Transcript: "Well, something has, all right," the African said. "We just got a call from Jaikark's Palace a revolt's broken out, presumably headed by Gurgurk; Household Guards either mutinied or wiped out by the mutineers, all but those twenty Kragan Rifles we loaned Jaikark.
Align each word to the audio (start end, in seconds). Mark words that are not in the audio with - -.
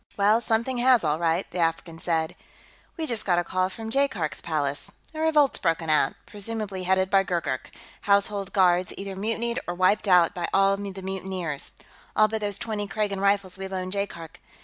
"Well, 0.17 0.41
something 0.41 0.79
has, 0.79 1.03
all 1.03 1.19
right," 1.19 1.45
the 1.51 1.59
African 1.59 1.99
said. 1.99 2.35
"We 2.97 3.05
just 3.05 3.23
got 3.23 3.37
a 3.37 3.43
call 3.43 3.69
from 3.69 3.91
Jaikark's 3.91 4.41
Palace 4.41 4.91
a 5.13 5.19
revolt's 5.19 5.59
broken 5.59 5.91
out, 5.91 6.13
presumably 6.25 6.85
headed 6.85 7.11
by 7.11 7.21
Gurgurk; 7.21 7.69
Household 8.09 8.51
Guards 8.51 8.93
either 8.97 9.15
mutinied 9.15 9.59
or 9.67 9.75
wiped 9.75 10.07
out 10.07 10.33
by 10.33 10.47
the 10.51 10.77
mutineers, 11.03 11.73
all 12.15 12.27
but 12.27 12.41
those 12.41 12.57
twenty 12.57 12.87
Kragan 12.87 13.19
Rifles 13.21 13.59
we 13.59 13.67
loaned 13.67 13.93
Jaikark. 13.93 14.39